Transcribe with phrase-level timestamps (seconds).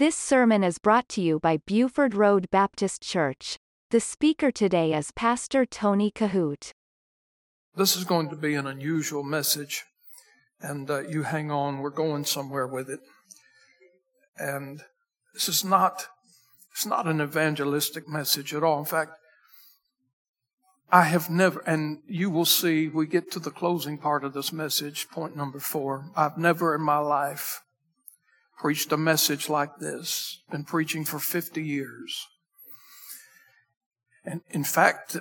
[0.00, 3.58] This sermon is brought to you by Buford Road Baptist Church.
[3.90, 6.72] The speaker today is Pastor Tony Kohout.
[7.76, 9.84] This is going to be an unusual message,
[10.58, 13.00] and uh, you hang on, we're going somewhere with it.
[14.38, 14.80] And
[15.34, 16.06] this is not,
[16.72, 18.78] it's not an evangelistic message at all.
[18.78, 19.12] In fact,
[20.90, 24.50] I have never, and you will see, we get to the closing part of this
[24.50, 26.06] message, point number four.
[26.16, 27.60] I've never in my life
[28.60, 30.42] preached a message like this.
[30.50, 32.28] Been preaching for 50 years.
[34.22, 35.16] And in fact,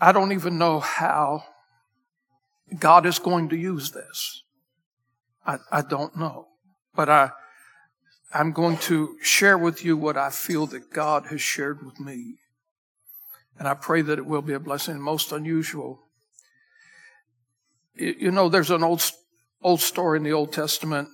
[0.00, 1.42] I don't even know how
[2.78, 4.44] God is going to use this.
[5.44, 6.46] I, I don't know.
[6.94, 7.30] But I,
[8.32, 12.36] I'm going to share with you what I feel that God has shared with me.
[13.58, 15.98] And I pray that it will be a blessing, most unusual.
[17.96, 19.02] You know, there's an old,
[19.62, 21.08] old story in the Old Testament.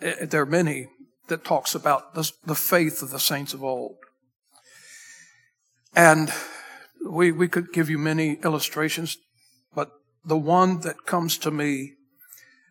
[0.00, 0.88] Eh, there are many
[1.28, 3.96] that talks about the, the faith of the saints of old.
[5.94, 6.32] And
[7.04, 9.18] we, we could give you many illustrations,
[9.74, 9.90] but
[10.24, 11.94] the one that comes to me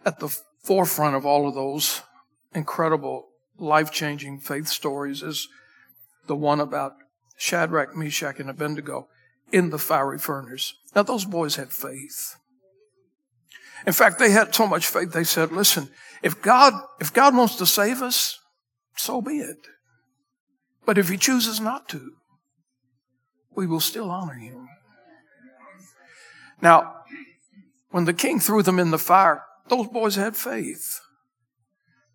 [0.05, 2.01] at the forefront of all of those
[2.53, 5.47] incredible, life changing faith stories is
[6.27, 6.93] the one about
[7.37, 9.07] Shadrach, Meshach, and Abednego
[9.51, 10.73] in the fiery furnace.
[10.95, 12.35] Now, those boys had faith.
[13.85, 15.89] In fact, they had so much faith, they said, listen,
[16.23, 18.39] if God, if God wants to save us,
[18.95, 19.67] so be it.
[20.85, 22.13] But if he chooses not to,
[23.55, 24.67] we will still honor him.
[26.61, 26.93] Now,
[27.91, 30.99] when the king threw them in the fire, those boys had faith.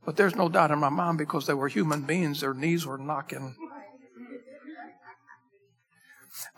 [0.05, 2.99] But there's no doubt in my mind because they were human beings, their knees were
[2.99, 3.55] knocking.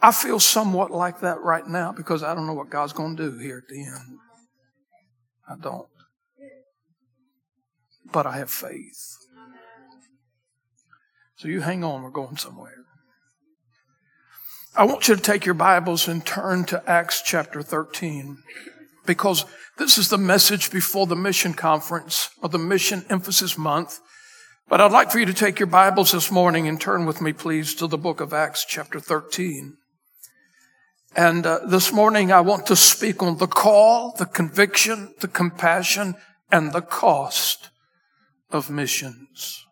[0.00, 3.30] I feel somewhat like that right now because I don't know what God's going to
[3.30, 4.18] do here at the end.
[5.48, 5.88] I don't.
[8.12, 9.16] But I have faith.
[11.36, 12.84] So you hang on, we're going somewhere.
[14.76, 18.38] I want you to take your Bibles and turn to Acts chapter 13
[19.06, 19.44] because
[19.78, 24.00] this is the message before the mission conference or the mission emphasis month.
[24.68, 27.32] But I'd like for you to take your Bibles this morning and turn with me,
[27.32, 29.76] please, to the book of Acts chapter 13.
[31.16, 36.16] And uh, this morning I want to speak on the call, the conviction, the compassion,
[36.50, 37.70] and the cost
[38.50, 39.64] of missions.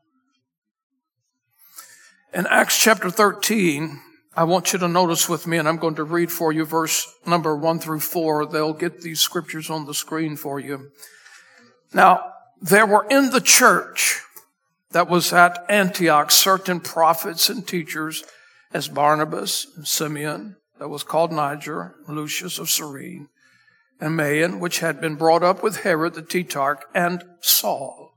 [2.32, 4.00] In Acts chapter 13,
[4.36, 7.12] I want you to notice with me, and I'm going to read for you verse
[7.26, 8.46] number one through four.
[8.46, 10.92] They'll get these scriptures on the screen for you.
[11.92, 14.22] Now, there were in the church
[14.92, 18.22] that was at Antioch certain prophets and teachers
[18.72, 23.28] as Barnabas and Simeon, that was called Niger, Lucius of Cyrene,
[24.00, 28.16] and Manaen, which had been brought up with Herod the Tetrarch, and Saul.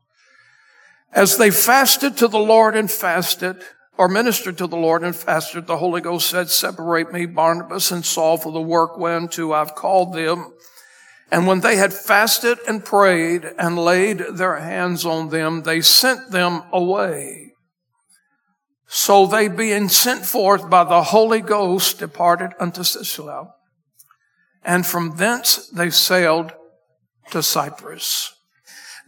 [1.13, 3.57] As they fasted to the Lord and fasted,
[3.99, 8.03] or ministered to the Lord and fasted, the Holy Ghost said, Separate me, Barnabas and
[8.03, 10.51] Saul, for the work whereunto I've called them.
[11.31, 16.31] And when they had fasted and prayed and laid their hands on them, they sent
[16.31, 17.53] them away.
[18.97, 23.53] So they being sent forth by the Holy Ghost departed unto Seleucia.
[24.63, 26.53] And from thence they sailed
[27.31, 28.33] to Cyprus.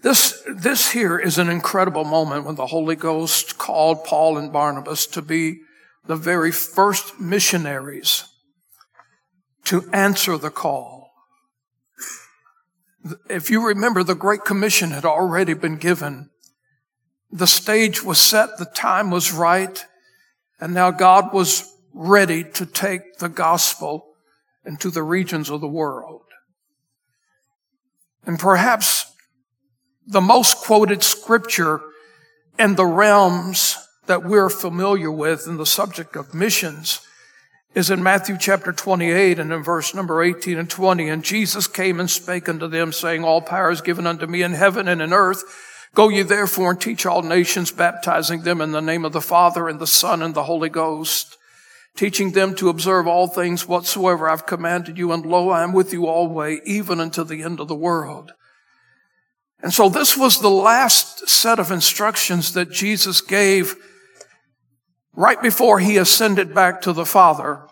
[0.04, 5.08] This, this here is an incredible moment when the Holy Ghost called Paul and Barnabas
[5.08, 5.62] to be
[6.06, 8.26] the very first missionaries
[9.64, 11.14] to answer the call.
[13.30, 16.30] If you remember, the Great Commission had already been given
[17.32, 19.86] the stage was set, the time was right,
[20.60, 24.14] and now God was ready to take the gospel
[24.66, 26.22] into the regions of the world.
[28.26, 29.12] And perhaps
[30.06, 31.82] the most quoted scripture
[32.60, 33.78] in the realms
[34.08, 37.02] that we're familiar with in the subject of missions
[37.76, 41.10] is in Matthew chapter 28 and in verse number 18 and 20.
[41.10, 44.54] And Jesus came and spake unto them saying, All power is given unto me in
[44.54, 45.44] heaven and in earth.
[45.98, 49.68] Go ye therefore and teach all nations, baptizing them in the name of the Father
[49.68, 51.40] and the Son and the Holy Ghost,
[51.96, 55.12] teaching them to observe all things whatsoever I've commanded you.
[55.12, 58.32] And lo, I am with you always, even unto the end of the world.
[59.60, 63.76] And so this was the last set of instructions that Jesus gave
[65.14, 67.64] right before he ascended back to the Father.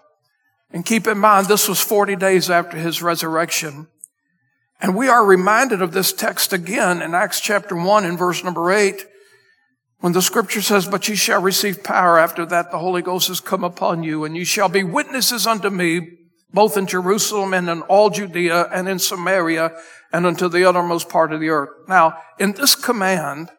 [0.71, 3.85] And keep in mind, this was 40 days after his resurrection.
[4.81, 8.71] And we are reminded of this text again in Acts chapter 1 and verse number
[8.71, 9.05] 8
[9.99, 13.39] when the scripture says, But ye shall receive power after that the Holy Ghost has
[13.39, 16.09] come upon you, and ye shall be witnesses unto me,
[16.53, 19.71] both in Jerusalem and in all Judea and in Samaria
[20.13, 21.69] and unto the uttermost part of the earth.
[21.87, 23.49] Now, in this command,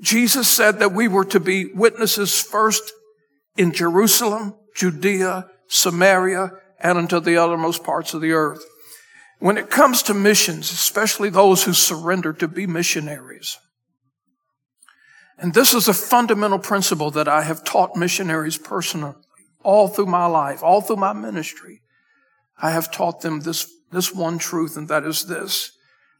[0.00, 2.92] Jesus said that we were to be witnesses first
[3.56, 6.50] in Jerusalem, Judea, Samaria,
[6.80, 8.64] and unto the uttermost parts of the earth.
[9.40, 13.58] When it comes to missions, especially those who surrender to be missionaries,
[15.38, 19.14] and this is a fundamental principle that I have taught missionaries personally
[19.62, 21.80] all through my life, all through my ministry.
[22.60, 25.72] I have taught them this, this one truth, and that is this.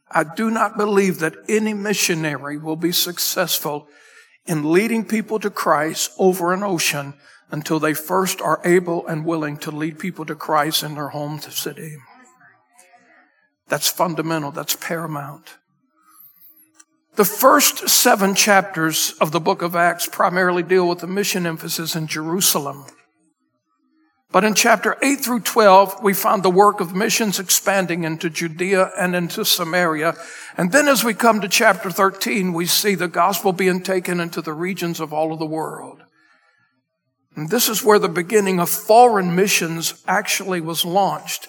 [0.09, 3.87] I do not believe that any missionary will be successful
[4.45, 7.13] in leading people to Christ over an ocean
[7.51, 11.39] until they first are able and willing to lead people to Christ in their home
[11.39, 11.97] city.
[13.71, 14.51] That's fundamental.
[14.51, 15.47] That's paramount.
[17.15, 21.95] The first seven chapters of the book of Acts primarily deal with the mission emphasis
[21.95, 22.83] in Jerusalem.
[24.29, 28.91] But in chapter 8 through 12, we find the work of missions expanding into Judea
[28.99, 30.15] and into Samaria.
[30.57, 34.41] And then as we come to chapter 13, we see the gospel being taken into
[34.41, 36.03] the regions of all of the world.
[37.37, 41.47] And this is where the beginning of foreign missions actually was launched.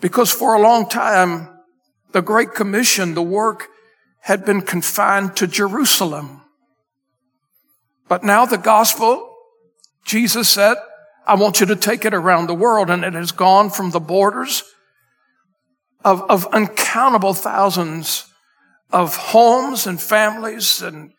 [0.00, 1.59] Because for a long time,
[2.12, 3.68] the Great Commission, the work
[4.20, 6.42] had been confined to Jerusalem.
[8.08, 9.34] But now the gospel,
[10.04, 10.76] Jesus said,
[11.26, 12.90] I want you to take it around the world.
[12.90, 14.64] And it has gone from the borders
[16.04, 18.26] of, of uncountable thousands
[18.90, 21.12] of homes and families and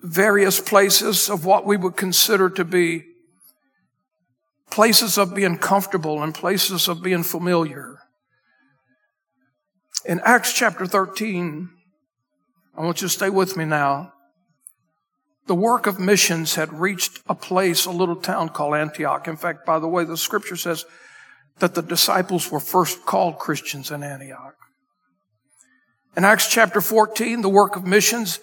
[0.00, 3.04] various places of what we would consider to be
[4.70, 7.97] places of being comfortable and places of being familiar.
[10.04, 11.70] In Acts chapter 13,
[12.76, 14.12] I want you to stay with me now
[15.48, 19.26] the work of missions had reached a place, a little town called Antioch.
[19.26, 20.84] In fact, by the way, the scripture says
[21.58, 24.54] that the disciples were first called Christians in Antioch.
[26.16, 28.40] In Acts chapter 14, the work of missions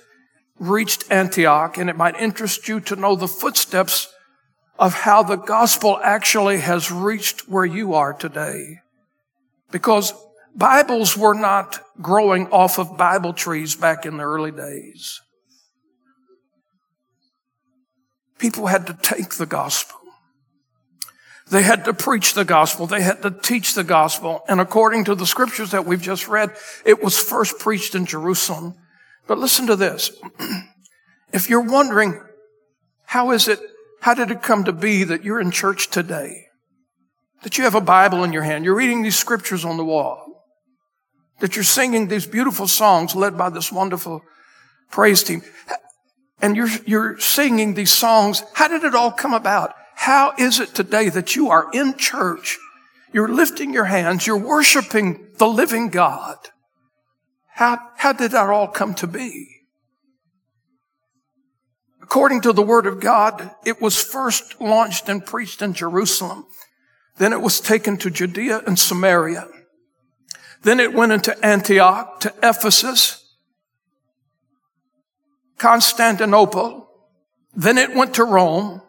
[0.58, 4.12] reached Antioch, and it might interest you to know the footsteps
[4.80, 8.80] of how the gospel actually has reached where you are today.
[9.72, 10.12] Because
[10.56, 15.22] Bibles were not growing off of Bible trees back in the early days.
[18.38, 19.98] People had to take the gospel.
[21.52, 22.88] They had to preach the gospel.
[22.88, 24.44] They had to teach the gospel.
[24.48, 26.56] And according to the scriptures that we've just read,
[26.86, 28.76] it was first preached in Jerusalem.
[29.28, 30.12] But listen to this.
[31.34, 32.22] if you're wondering,
[33.06, 33.60] how is it,
[34.02, 36.48] how did it come to be that you're in church today?
[37.44, 38.66] That you have a Bible in your hand.
[38.66, 40.25] You're reading these scriptures on the wall.
[41.40, 44.24] That you're singing these beautiful songs led by this wonderful
[44.90, 45.44] praise team
[46.42, 48.44] and you're, you're singing these songs.
[48.54, 49.74] How did it all come about?
[49.96, 52.58] How is it today that you are in church?
[53.14, 54.28] You're lifting your hands.
[54.28, 56.38] You're worshiping the living God.
[57.48, 59.48] How, how did that all come to be?
[62.02, 66.46] According to the word of God, it was first launched and preached in Jerusalem.
[67.18, 69.48] Then it was taken to Judea and Samaria.
[70.66, 73.24] Then it went into Antioch, to Ephesus,
[75.60, 76.90] Constantinople.
[77.54, 78.82] Then it went to Rome.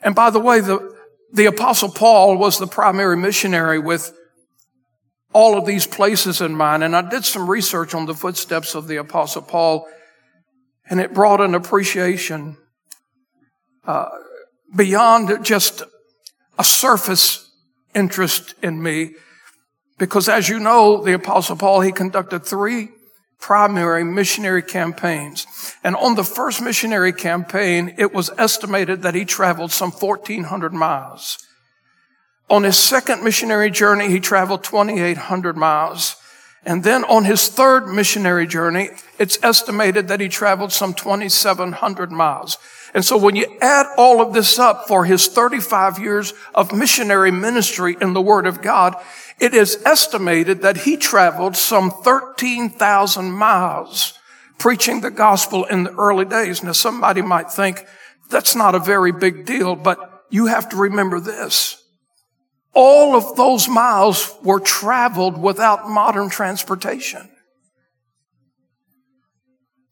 [0.00, 0.96] And by the way, the,
[1.32, 4.16] the apostle Paul was the primary missionary with
[5.32, 6.84] all of these places in mind.
[6.84, 9.88] And I did some research on the footsteps of the apostle Paul
[10.88, 12.56] and it brought an appreciation,
[13.88, 14.08] uh,
[14.76, 15.82] beyond just
[16.60, 17.50] a surface
[17.92, 19.16] interest in me.
[20.00, 22.88] Because as you know, the apostle Paul, he conducted three
[23.38, 25.46] primary missionary campaigns.
[25.84, 31.38] And on the first missionary campaign, it was estimated that he traveled some 1400 miles.
[32.48, 36.16] On his second missionary journey, he traveled 2800 miles.
[36.64, 38.88] And then on his third missionary journey,
[39.18, 42.56] it's estimated that he traveled some 2700 miles.
[42.94, 47.30] And so when you add all of this up for his 35 years of missionary
[47.30, 48.96] ministry in the Word of God,
[49.40, 54.12] it is estimated that he traveled some 13,000 miles
[54.58, 56.62] preaching the gospel in the early days.
[56.62, 57.84] Now somebody might think
[58.28, 61.82] that's not a very big deal, but you have to remember this.
[62.74, 67.28] All of those miles were traveled without modern transportation.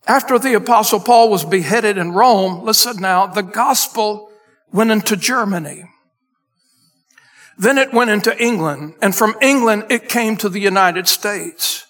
[0.07, 4.31] After the apostle Paul was beheaded in Rome, listen now, the gospel
[4.73, 5.85] went into Germany.
[7.59, 11.87] Then it went into England, and from England it came to the United States.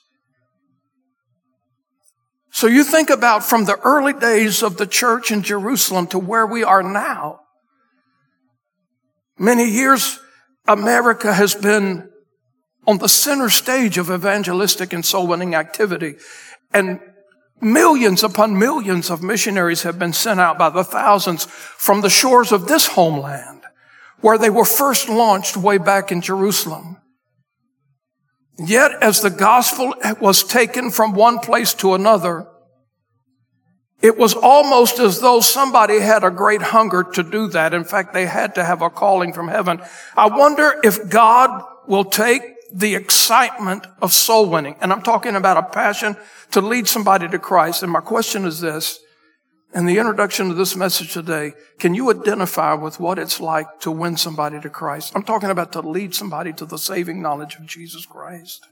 [2.51, 6.47] So you think about from the early days of the church in Jerusalem to where
[6.47, 7.41] we are now.
[9.39, 10.19] Many years,
[10.67, 12.11] America has been
[12.87, 16.17] on the center stage of evangelistic and soul winning activity.
[16.73, 17.01] And
[17.61, 22.53] Millions upon millions of missionaries have been sent out by the thousands from the shores
[22.53, 23.58] of this homeland
[24.21, 26.97] where they were first launched way back in Jerusalem.
[28.59, 32.49] Yet as the gospel was taken from one place to another,
[34.01, 37.75] it was almost as though somebody had a great hunger to do that.
[37.75, 39.81] In fact, they had to have a calling from heaven.
[40.17, 44.77] I wonder if God will take the excitement of soul winning.
[44.81, 46.17] And I'm talking about a passion
[46.53, 47.83] to lead somebody to Christ.
[47.83, 49.01] And my question is this.
[49.75, 53.91] In the introduction to this message today, can you identify with what it's like to
[53.91, 55.13] win somebody to Christ?
[55.15, 58.67] I'm talking about to lead somebody to the saving knowledge of Jesus Christ.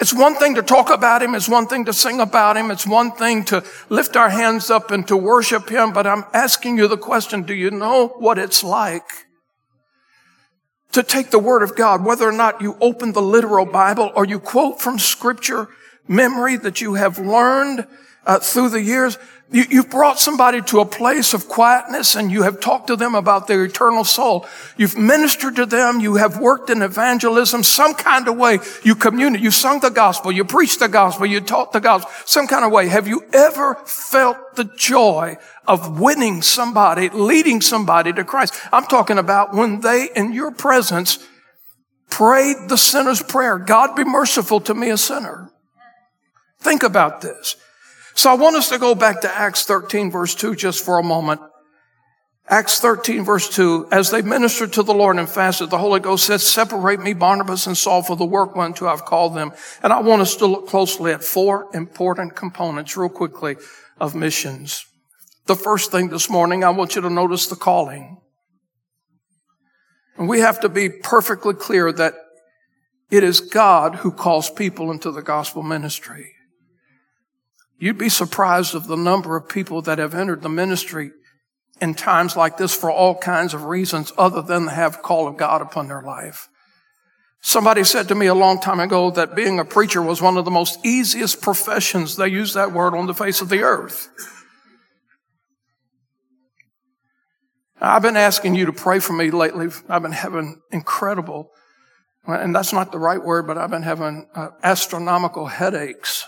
[0.00, 1.34] It's one thing to talk about Him.
[1.34, 2.72] It's one thing to sing about Him.
[2.72, 5.92] It's one thing to lift our hands up and to worship Him.
[5.92, 9.08] But I'm asking you the question, do you know what it's like
[10.92, 14.24] to take the Word of God, whether or not you open the literal Bible or
[14.24, 15.68] you quote from Scripture
[16.08, 17.86] memory that you have learned
[18.26, 19.18] uh, through the years,
[19.52, 23.14] you, you've brought somebody to a place of quietness and you have talked to them
[23.14, 24.44] about their eternal soul.
[24.76, 26.00] You've ministered to them.
[26.00, 28.58] You have worked in evangelism, some kind of way.
[28.82, 29.44] You communicate.
[29.44, 30.32] You sung the gospel.
[30.32, 31.26] You preached the gospel.
[31.26, 32.88] You taught the gospel, some kind of way.
[32.88, 35.36] Have you ever felt the joy
[35.68, 38.60] of winning somebody, leading somebody to Christ?
[38.72, 41.20] I'm talking about when they, in your presence,
[42.10, 43.58] prayed the sinner's prayer.
[43.58, 45.52] God be merciful to me, a sinner.
[46.58, 47.54] Think about this.
[48.16, 51.02] So I want us to go back to Acts 13 verse 2 just for a
[51.02, 51.42] moment.
[52.48, 56.24] Acts 13 verse 2, as they ministered to the Lord and fasted, the Holy Ghost
[56.24, 59.52] said, separate me, Barnabas and Saul for the work unto I've called them.
[59.82, 63.56] And I want us to look closely at four important components real quickly
[64.00, 64.86] of missions.
[65.44, 68.16] The first thing this morning, I want you to notice the calling.
[70.16, 72.14] And we have to be perfectly clear that
[73.10, 76.35] it is God who calls people into the gospel ministry.
[77.78, 81.10] You'd be surprised of the number of people that have entered the ministry
[81.80, 85.36] in times like this for all kinds of reasons other than to have call of
[85.36, 86.48] God upon their life.
[87.40, 90.44] Somebody said to me a long time ago that being a preacher was one of
[90.44, 92.16] the most easiest professions.
[92.16, 94.08] They use that word on the face of the earth.
[97.78, 99.68] I've been asking you to pray for me lately.
[99.88, 101.50] I've been having incredible,
[102.26, 106.26] and that's not the right word, but I've been having uh, astronomical headaches.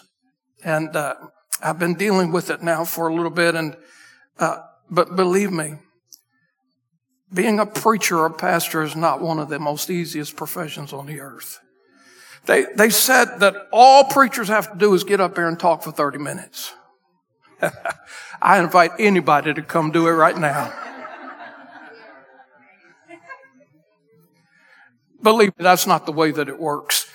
[0.62, 1.14] And uh,
[1.62, 3.77] I've been dealing with it now for a little bit, and
[4.38, 4.59] uh,
[4.91, 5.75] but believe me,
[7.33, 11.21] being a preacher or pastor is not one of the most easiest professions on the
[11.21, 11.59] earth.
[12.47, 15.83] They they said that all preachers have to do is get up there and talk
[15.83, 16.73] for thirty minutes.
[18.43, 20.73] I invite anybody to come do it right now.
[25.21, 27.08] Believe me, that's not the way that it works.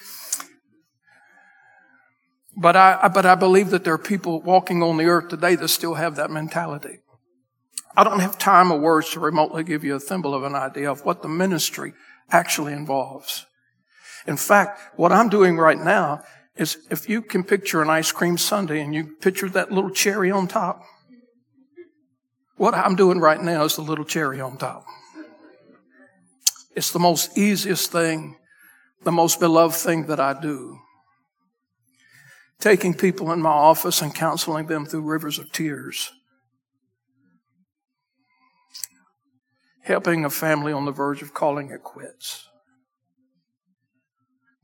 [2.56, 5.68] But I, but I believe that there are people walking on the earth today that
[5.70, 7.00] still have that mentality.
[7.96, 10.92] I don't have time or words to remotely give you a thimble of an idea
[10.92, 11.94] of what the ministry
[12.32, 13.46] actually involves.
[14.28, 16.24] In fact, what I'm doing right now
[16.56, 20.32] is if you can picture an ice cream sundae and you picture that little cherry
[20.32, 20.82] on top,
[22.58, 24.86] what I'm doing right now is the little cherry on top.
[26.76, 28.38] It's the most easiest thing,
[29.04, 30.80] the most beloved thing that I do
[32.64, 36.14] taking people in my office and counseling them through rivers of tears,
[39.82, 42.48] helping a family on the verge of calling it quits,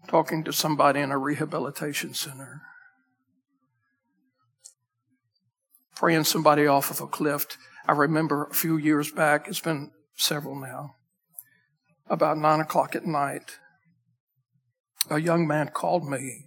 [0.07, 2.61] talking to somebody in a rehabilitation center,
[5.93, 7.45] praying somebody off of a cliff.
[7.85, 10.95] I remember a few years back, it's been several now,
[12.07, 13.57] about nine o'clock at night,
[15.09, 16.45] a young man called me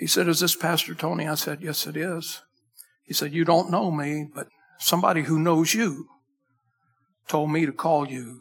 [0.00, 1.28] he said, Is this Pastor Tony?
[1.28, 2.40] I said, Yes, it is.
[3.04, 6.08] He said, You don't know me, but somebody who knows you
[7.28, 8.40] told me to call you.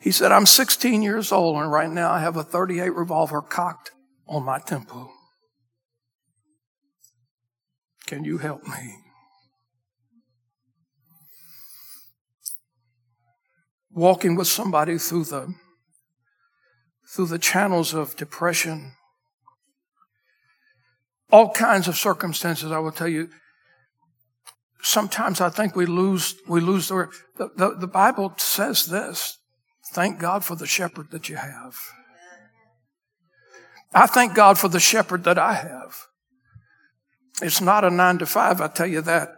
[0.00, 3.92] He said, I'm 16 years old, and right now I have a 38 revolver cocked
[4.26, 5.12] on my temple.
[8.08, 8.96] Can you help me?
[13.92, 15.54] Walking with somebody through the
[17.14, 18.92] through the channels of depression,
[21.30, 23.28] all kinds of circumstances, I will tell you.
[24.82, 29.38] Sometimes I think we lose, we lose the, the, the, the Bible says this.
[29.92, 31.76] Thank God for the shepherd that you have.
[33.92, 36.06] I thank God for the shepherd that I have.
[37.42, 39.30] It's not a nine to five, I tell you that.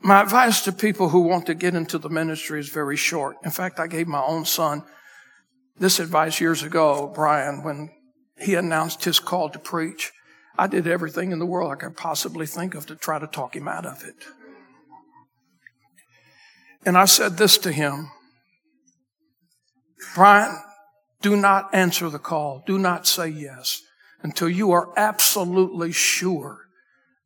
[0.00, 3.36] My advice to people who want to get into the ministry is very short.
[3.44, 4.84] In fact, I gave my own son
[5.78, 7.90] this advice years ago, Brian, when
[8.38, 10.12] he announced his call to preach,
[10.58, 13.56] I did everything in the world I could possibly think of to try to talk
[13.56, 14.16] him out of it.
[16.84, 18.10] And I said this to him
[20.14, 20.56] Brian,
[21.20, 22.62] do not answer the call.
[22.66, 23.82] Do not say yes
[24.22, 26.68] until you are absolutely sure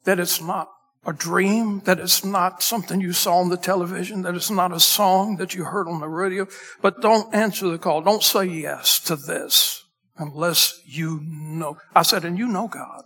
[0.05, 0.71] that it's not
[1.05, 4.81] a dream, that it's not something you saw on the television, that it's not a
[4.81, 6.47] song that you heard on the radio.
[6.83, 8.03] But don't answer the call.
[8.03, 9.80] Don't say yes to this
[10.21, 11.79] unless you know.
[11.95, 13.05] I said, and you know God.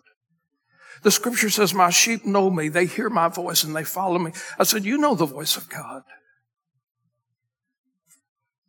[1.02, 2.68] The scripture says, my sheep know me.
[2.68, 4.32] They hear my voice and they follow me.
[4.58, 6.02] I said, you know the voice of God.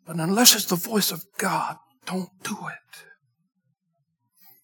[0.05, 3.05] But unless it's the voice of God, don't do it.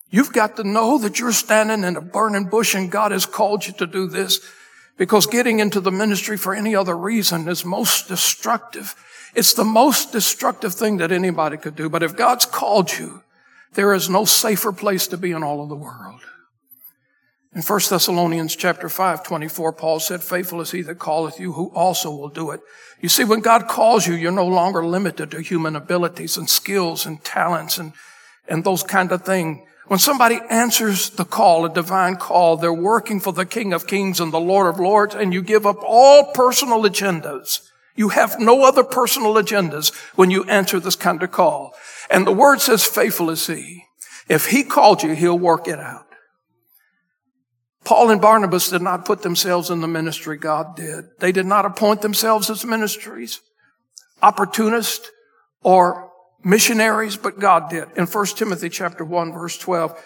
[0.10, 3.66] You've got to know that you're standing in a burning bush and God has called
[3.66, 4.42] you to do this
[4.98, 8.94] because getting into the ministry for any other reason is most destructive.
[9.34, 11.90] It's the most destructive thing that anybody could do.
[11.90, 13.24] But if God's called you,
[13.74, 16.22] there is no safer place to be in all of the world.
[17.54, 21.70] In 1 Thessalonians chapter 5, 24, Paul said, faithful is he that calleth you, who
[21.76, 22.62] also will do it.
[23.02, 27.06] You see, when God calls you, you're no longer limited to human abilities and skills
[27.06, 27.92] and talents and,
[28.48, 29.68] and those kind of things.
[29.88, 34.22] When somebody answers the call, a divine call, they're working for the King of Kings
[34.22, 37.68] and the Lord of Lords, and you give up all personal agendas.
[37.96, 41.74] You have no other personal agendas when you answer this kind of call.
[42.12, 43.86] And the word says, faithful is he.
[44.28, 46.06] If he called you, he'll work it out.
[47.84, 50.38] Paul and Barnabas did not put themselves in the ministry.
[50.38, 51.06] God did.
[51.20, 53.42] They did not appoint themselves as ministries,
[54.22, 55.10] opportunists,
[55.64, 56.12] or
[56.44, 57.88] missionaries, but God did.
[57.96, 60.00] In 1 Timothy chapter 1 verse 12,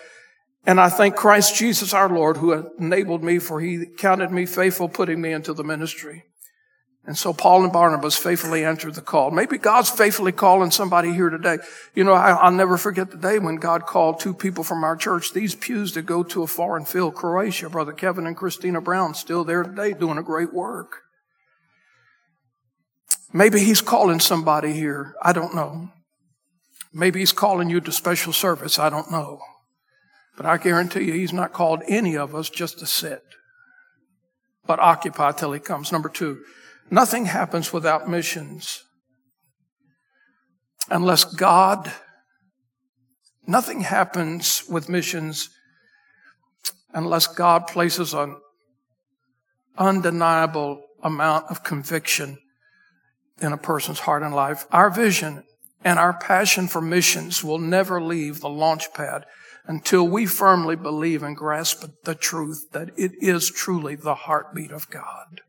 [0.66, 4.90] and I thank Christ Jesus our Lord who enabled me for he counted me faithful
[4.90, 6.24] putting me into the ministry.
[7.08, 9.30] And so Paul and Barnabas faithfully answered the call.
[9.30, 11.60] Maybe God's faithfully calling somebody here today.
[11.94, 14.96] You know, I, will never forget the day when God called two people from our
[14.96, 17.70] church, these pews, to go to a foreign field, Croatia.
[17.70, 21.04] Brother Kevin and Christina Brown still there today doing a great work.
[23.32, 25.13] Maybe he's calling somebody here.
[25.22, 25.91] I don't know.
[26.91, 28.80] Maybe he's calling you to special service.
[28.80, 29.41] I don't know.
[30.38, 33.22] But I guarantee you, he's not called any of us just to sit,
[34.65, 35.91] but occupy till he comes.
[35.91, 36.39] Number two,
[36.89, 38.84] Nothing happens without missions.
[40.89, 41.91] Unless God,
[43.48, 45.50] nothing happens with missions
[46.93, 48.38] unless God places an
[49.78, 52.38] undeniable amount of conviction
[53.41, 54.65] in a person's heart and life.
[54.71, 55.43] Our vision
[55.84, 59.26] and our passion for missions will never leave the launch pad
[59.67, 64.89] until we firmly believe and grasp the truth that it is truly the heartbeat of
[64.89, 65.41] God.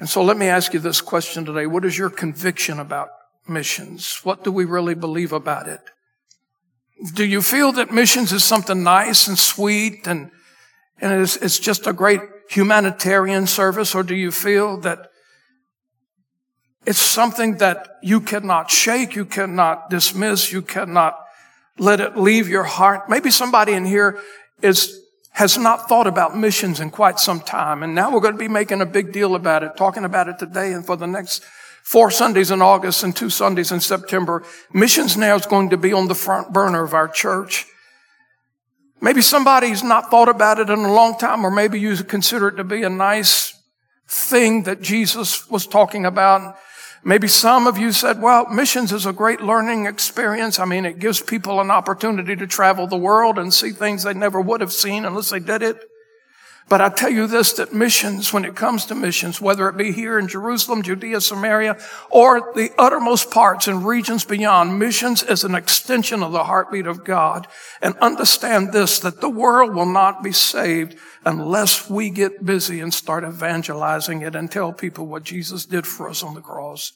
[0.00, 1.66] And so let me ask you this question today.
[1.66, 3.10] What is your conviction about
[3.46, 4.20] missions?
[4.24, 5.80] What do we really believe about it?
[7.14, 10.30] Do you feel that missions is something nice and sweet and,
[11.00, 13.94] and it's, it's just a great humanitarian service?
[13.94, 15.10] Or do you feel that
[16.86, 21.18] it's something that you cannot shake, you cannot dismiss, you cannot
[21.78, 23.10] let it leave your heart?
[23.10, 24.18] Maybe somebody in here
[24.62, 24.98] is
[25.40, 27.82] has not thought about missions in quite some time.
[27.82, 30.38] And now we're going to be making a big deal about it, talking about it
[30.38, 31.42] today and for the next
[31.82, 34.44] four Sundays in August and two Sundays in September.
[34.74, 37.64] Missions now is going to be on the front burner of our church.
[39.00, 42.56] Maybe somebody's not thought about it in a long time, or maybe you consider it
[42.56, 43.54] to be a nice
[44.06, 46.54] thing that Jesus was talking about.
[47.02, 50.58] Maybe some of you said, well, missions is a great learning experience.
[50.58, 54.12] I mean, it gives people an opportunity to travel the world and see things they
[54.12, 55.82] never would have seen unless they did it.
[56.68, 59.90] But I tell you this, that missions, when it comes to missions, whether it be
[59.90, 61.76] here in Jerusalem, Judea, Samaria,
[62.10, 67.02] or the uttermost parts and regions beyond, missions is an extension of the heartbeat of
[67.02, 67.48] God.
[67.82, 72.92] And understand this, that the world will not be saved unless we get busy and
[72.92, 76.92] start evangelizing it and tell people what Jesus did for us on the cross.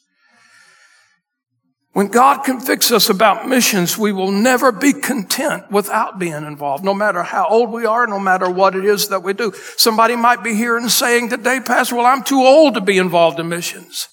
[1.92, 6.92] When God convicts us about missions, we will never be content without being involved, no
[6.92, 9.52] matter how old we are, no matter what it is that we do.
[9.76, 13.38] Somebody might be here and saying today, Pastor, well, I'm too old to be involved
[13.38, 14.08] in missions.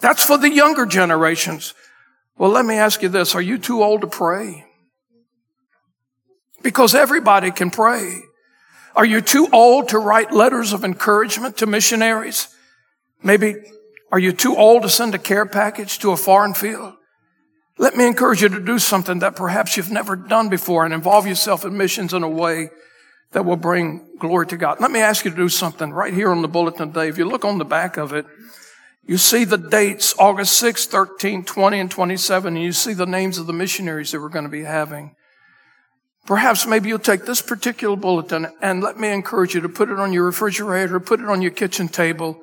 [0.00, 1.72] That's for the younger generations.
[2.36, 3.36] Well, let me ask you this.
[3.36, 4.64] Are you too old to pray?
[6.62, 8.22] Because everybody can pray.
[8.96, 12.48] Are you too old to write letters of encouragement to missionaries?
[13.22, 13.56] Maybe
[14.12, 16.94] are you too old to send a care package to a foreign field?
[17.76, 21.26] Let me encourage you to do something that perhaps you've never done before and involve
[21.26, 22.70] yourself in missions in a way
[23.32, 24.80] that will bring glory to God.
[24.80, 27.08] Let me ask you to do something right here on the bulletin today.
[27.08, 28.26] If you look on the back of it,
[29.06, 33.38] you see the dates, August 6, 13, 20, and 27, and you see the names
[33.38, 35.16] of the missionaries that we're going to be having.
[36.26, 39.98] Perhaps maybe you'll take this particular bulletin and let me encourage you to put it
[39.98, 42.40] on your refrigerator, put it on your kitchen table,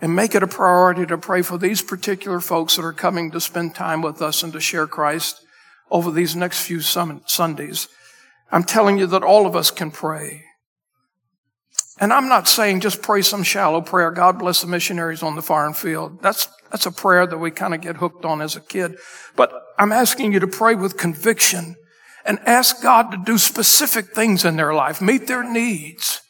[0.00, 3.40] and make it a priority to pray for these particular folks that are coming to
[3.40, 5.40] spend time with us and to share Christ
[5.90, 7.88] over these next few Sundays.
[8.50, 10.42] I'm telling you that all of us can pray.
[12.00, 14.10] And I'm not saying just pray some shallow prayer.
[14.10, 16.20] God bless the missionaries on the foreign field.
[16.20, 18.96] That's, that's a prayer that we kind of get hooked on as a kid.
[19.36, 21.76] But I'm asking you to pray with conviction
[22.24, 26.22] and ask God to do specific things in their life, meet their needs.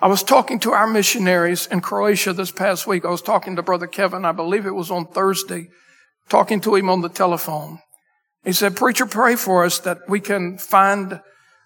[0.00, 3.04] I was talking to our missionaries in Croatia this past week.
[3.04, 4.24] I was talking to Brother Kevin.
[4.24, 5.68] I believe it was on Thursday,
[6.28, 7.78] talking to him on the telephone.
[8.44, 11.20] He said, preacher, pray for us that we can find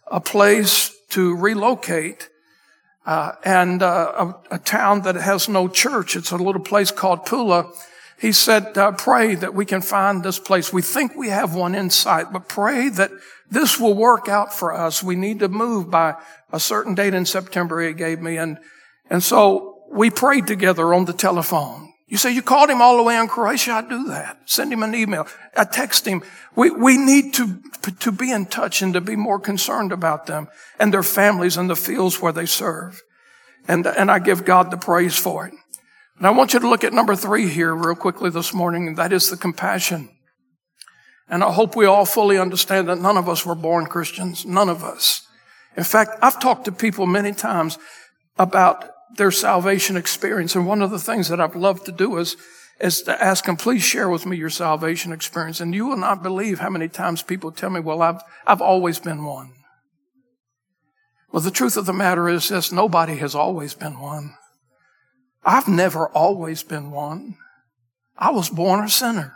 [0.06, 2.28] a place to relocate
[3.06, 6.16] uh, and uh, a, a, town that has no church.
[6.16, 7.72] It's a little place called Pula.
[8.20, 10.72] He said, uh, pray that we can find this place.
[10.72, 13.12] We think we have one in sight, but pray that
[13.50, 15.02] this will work out for us.
[15.02, 16.16] We need to move by
[16.52, 18.36] a certain date in September he gave me.
[18.38, 18.58] And,
[19.08, 21.92] and so we prayed together on the telephone.
[22.08, 23.72] You say you called him all the way in Croatia.
[23.72, 24.38] I do that.
[24.44, 25.26] Send him an email.
[25.56, 26.22] I text him.
[26.54, 27.60] We, we need to,
[28.00, 31.68] to be in touch and to be more concerned about them and their families and
[31.68, 33.02] the fields where they serve.
[33.66, 35.54] And, and I give God the praise for it.
[36.18, 38.96] And I want you to look at number three here real quickly this morning, and
[38.96, 40.08] that is the compassion.
[41.28, 44.46] And I hope we all fully understand that none of us were born Christians.
[44.46, 45.26] None of us.
[45.76, 47.78] In fact, I've talked to people many times
[48.38, 50.54] about their salvation experience.
[50.54, 52.36] And one of the things that I've loved to do is,
[52.80, 55.60] is to ask them, please share with me your salvation experience.
[55.60, 58.98] And you will not believe how many times people tell me, well, I've, I've always
[58.98, 59.52] been one.
[61.32, 64.34] Well, the truth of the matter is this, nobody has always been one.
[65.44, 67.36] I've never always been one.
[68.16, 69.34] I was born a sinner.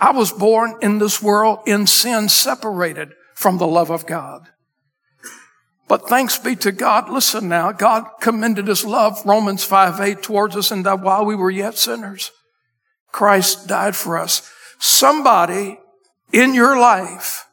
[0.00, 4.48] I was born in this world in sin, separated from the love of God.
[5.86, 7.10] But thanks be to God.
[7.10, 7.72] Listen now.
[7.72, 11.76] God commended his love, Romans 5 8, towards us, and that while we were yet
[11.76, 12.30] sinners,
[13.12, 14.50] Christ died for us.
[14.78, 15.78] Somebody
[16.32, 17.46] in your life,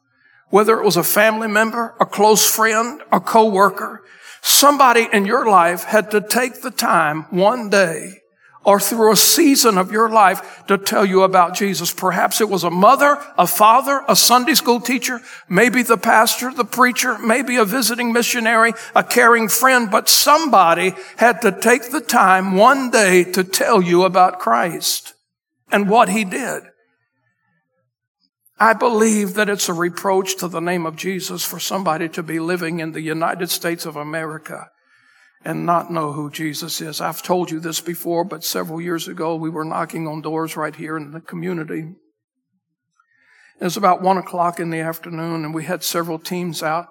[0.50, 4.02] whether it was a family member, a close friend, a coworker,
[4.42, 8.21] somebody in your life had to take the time one day
[8.64, 11.92] or through a season of your life to tell you about Jesus.
[11.92, 15.20] Perhaps it was a mother, a father, a Sunday school teacher,
[15.50, 21.42] maybe the pastor, the preacher, maybe a visiting missionary, a caring friend, but somebody had
[21.42, 25.16] to take the time one day to tell you about Christ
[25.72, 26.64] and what he did.
[28.60, 32.40] I believe that it's a reproach to the name of Jesus for somebody to be
[32.40, 34.70] living in the United States of America
[35.44, 37.02] and not know who Jesus is.
[37.02, 40.76] I've told you this before, but several years ago we were knocking on doors right
[40.76, 41.96] here in the community.
[43.60, 46.88] It was about one o'clock in the afternoon and we had several teams out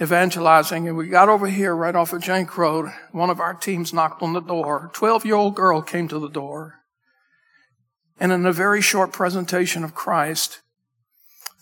[0.00, 2.90] evangelizing and we got over here right off of Jahnke Road.
[3.12, 4.86] One of our teams knocked on the door.
[4.86, 6.80] A Twelve year old girl came to the door.
[8.18, 10.60] And in a very short presentation of Christ,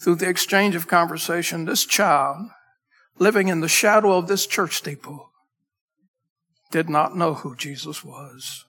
[0.03, 2.49] through the exchange of conversation, this child
[3.19, 5.32] living in the shadow of this church steeple
[6.73, 8.65] did not know who Jesus was.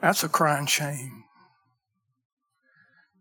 [0.00, 1.24] That's a crying shame.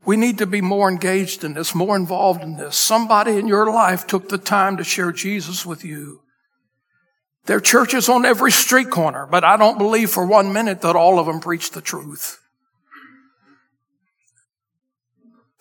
[0.06, 2.76] We need to be more engaged in this, more involved in this.
[2.76, 6.22] Somebody in your life took the time to share Jesus with you.
[7.46, 10.96] There are churches on every street corner, but I don't believe for one minute that
[10.96, 12.40] all of them preach the truth.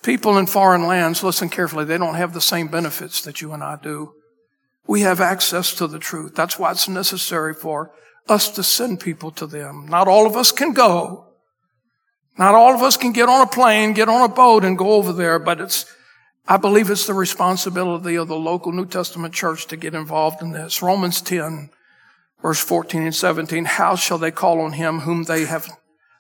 [0.03, 3.63] People in foreign lands, listen carefully, they don't have the same benefits that you and
[3.63, 4.15] I do.
[4.87, 6.35] We have access to the truth.
[6.35, 7.93] That's why it's necessary for
[8.29, 9.87] us to send people to them.
[9.89, 11.27] Not all of us can go.
[12.39, 14.93] Not all of us can get on a plane, get on a boat and go
[14.93, 15.85] over there, but it's,
[16.49, 20.53] I believe it's the responsibility of the local New Testament church to get involved in
[20.53, 20.81] this.
[20.81, 21.71] Romans 10,
[22.41, 23.65] verse 14 and 17.
[23.67, 25.69] How shall they call on him whom they have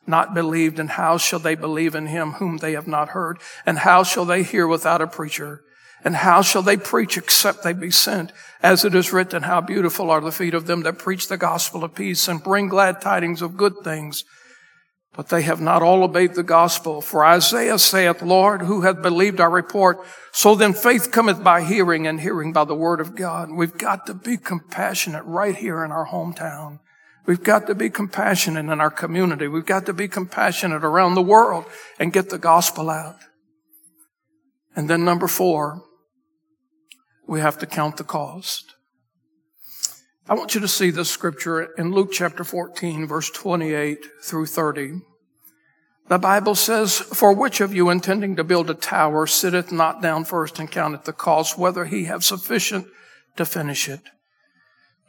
[0.06, 0.78] not believed?
[0.78, 3.38] And how shall they believe in him whom they have not heard?
[3.64, 5.62] And how shall they hear without a preacher?
[6.02, 8.32] And how shall they preach except they be sent?
[8.62, 11.84] As it is written, how beautiful are the feet of them that preach the gospel
[11.84, 14.24] of peace and bring glad tidings of good things.
[15.14, 17.00] But they have not all obeyed the gospel.
[17.00, 19.98] For Isaiah saith, Lord, who hath believed our report?
[20.32, 23.50] So then faith cometh by hearing and hearing by the word of God.
[23.50, 26.78] We've got to be compassionate right here in our hometown.
[27.26, 29.48] We've got to be compassionate in our community.
[29.48, 31.64] We've got to be compassionate around the world
[31.98, 33.16] and get the gospel out.
[34.74, 35.82] And then number four,
[37.30, 38.74] we have to count the cost.
[40.28, 45.02] I want you to see this scripture in Luke chapter 14, verse 28 through 30.
[46.08, 50.24] The Bible says, For which of you intending to build a tower sitteth not down
[50.24, 52.88] first and counteth the cost, whether he have sufficient
[53.36, 54.02] to finish it?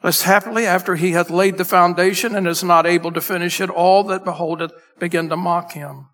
[0.03, 3.71] Lest happily after he hath laid the foundation and is not able to finish it,
[3.71, 6.09] all that behold it begin to mock him,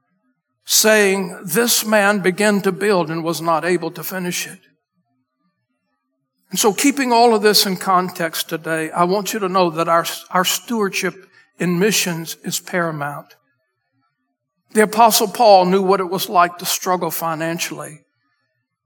[0.63, 4.67] saying, This man began to build and was not able to finish it.
[6.50, 9.90] And so keeping all of this in context today, I want you to know that
[9.90, 11.28] our, our stewardship
[11.60, 13.36] in missions is paramount.
[14.72, 18.02] The apostle Paul knew what it was like to struggle financially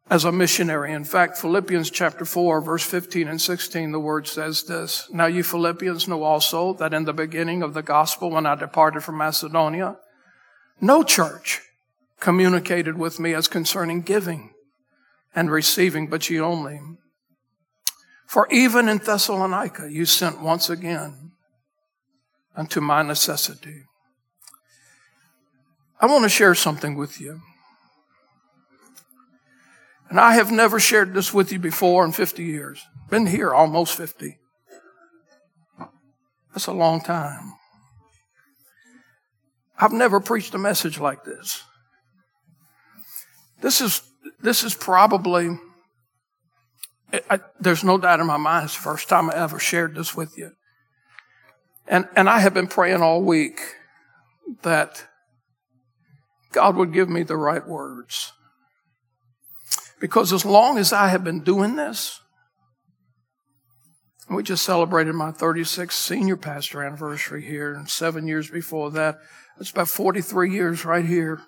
[0.10, 0.92] as a missionary.
[0.92, 5.08] In fact, Philippians chapter 4, verse 15 and 16, the word says this.
[5.12, 9.04] Now you Philippians know also that in the beginning of the gospel, when I departed
[9.04, 9.98] from Macedonia,
[10.80, 11.62] no church
[12.20, 14.54] communicated with me as concerning giving
[15.34, 16.80] and receiving, but ye only.
[18.32, 21.34] For even in Thessalonica you sent once again
[22.56, 23.84] unto my necessity.
[26.00, 27.42] I want to share something with you.
[30.10, 32.82] And I have never shared this with you before in 50 years.
[33.10, 34.38] Been here almost 50.
[36.54, 37.56] That's a long time.
[39.78, 41.66] I've never preached a message like this.
[43.60, 44.02] This is,
[44.40, 45.60] this is probably,
[47.30, 50.16] I, there's no doubt in my mind, it's the first time I ever shared this
[50.16, 50.52] with you.
[51.88, 53.60] And, and I have been praying all week
[54.64, 55.08] that
[56.52, 58.34] God would give me the right words.
[60.00, 62.22] Because as long as I have been doing this,
[64.30, 69.20] we just celebrated my 36th senior pastor anniversary here, and seven years before that.
[69.60, 71.42] It's about 43 years right here.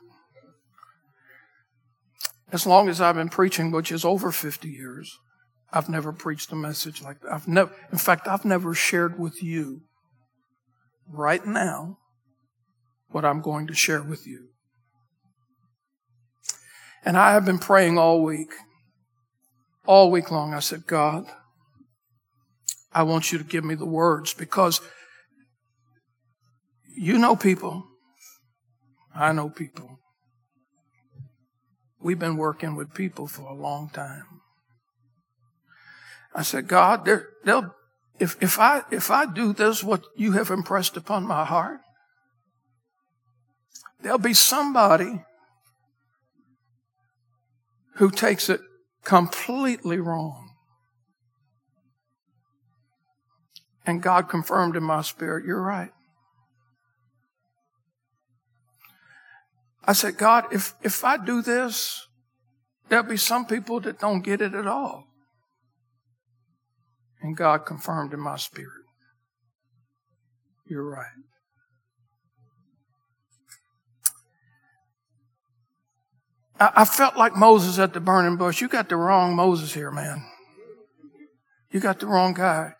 [2.52, 5.18] As long as I've been preaching, which is over 50 years,
[5.74, 7.34] I've never preached a message like that.
[7.34, 9.82] I've never, in fact, I've never shared with you
[11.10, 11.98] right now
[13.10, 14.50] what I'm going to share with you.
[17.04, 18.52] And I have been praying all week.
[19.86, 21.26] All week long, I said, God,
[22.94, 24.80] I want you to give me the words because
[26.96, 27.84] you know people.
[29.14, 30.00] I know people.
[32.00, 34.42] We've been working with people for a long time.
[36.36, 37.08] I said, God,
[37.44, 37.76] they'll,
[38.20, 41.80] if, if I, if I do this, what you have impressed upon my heart,
[44.02, 45.24] there'll be somebody
[47.96, 48.62] who takes it
[49.04, 50.50] completely wrong.
[53.86, 55.92] And God confirmed in my spirit, you're right.
[59.86, 62.08] I said, God, if, if I do this,
[62.88, 65.13] there'll be some people that don't get it at all.
[67.24, 68.84] And God confirmed in my spirit,
[70.68, 71.08] you're right.
[76.60, 78.62] I, felt like Moses at the burning bush.
[78.62, 80.24] You got the wrong Moses here, man.
[81.72, 82.74] You got the wrong guy.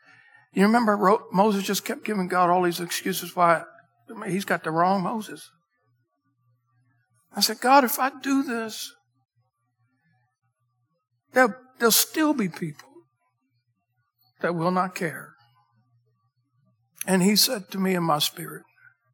[0.54, 3.64] You remember Moses just kept giving God all these excuses why
[4.28, 5.50] he's got the wrong Moses.
[7.36, 8.94] I said, God, if I do this,
[11.34, 12.93] there'll, there'll still be people
[14.44, 15.34] that will not care.
[17.08, 18.64] And he said to me in my spirit,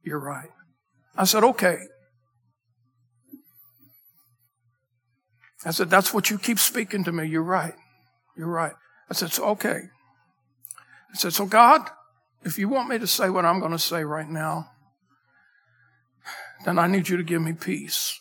[0.03, 0.49] You're right.
[1.15, 1.77] I said, Okay.
[5.65, 7.27] I said, That's what you keep speaking to me.
[7.27, 7.75] You're right.
[8.35, 8.73] You're right.
[9.09, 9.81] I said, So, okay.
[11.13, 11.89] I said, So, God,
[12.43, 14.71] if you want me to say what I'm going to say right now,
[16.65, 18.19] then I need you to give me peace.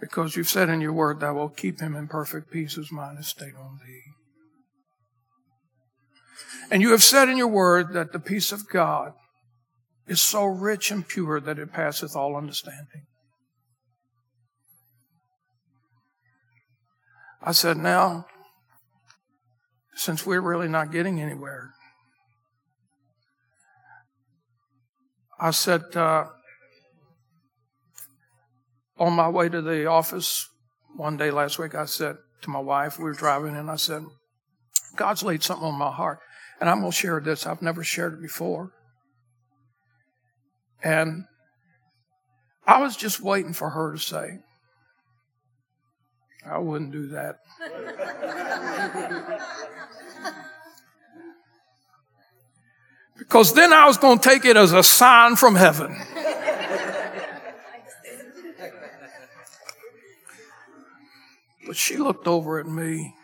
[0.00, 3.16] Because you've said in your word, Thou wilt keep him in perfect peace as mine
[3.18, 4.02] is stayed on thee.
[6.70, 9.12] And you have said in your word that the peace of God
[10.06, 13.06] is so rich and pure that it passeth all understanding.
[17.42, 18.26] I said, now,
[19.94, 21.72] since we're really not getting anywhere,
[25.40, 26.26] I said, uh,
[28.98, 30.48] on my way to the office
[30.96, 34.04] one day last week, I said to my wife, we were driving, and I said,
[34.96, 36.18] God's laid something on my heart.
[36.60, 37.46] And I'm going to share this.
[37.46, 38.72] I've never shared it before.
[40.82, 41.24] And
[42.66, 44.40] I was just waiting for her to say,
[46.44, 47.36] I wouldn't do that.
[53.18, 55.96] because then I was going to take it as a sign from heaven.
[61.68, 63.14] But she looked over at me